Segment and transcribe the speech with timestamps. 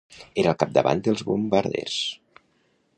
[0.43, 2.01] Era al capdavant dels bombarders.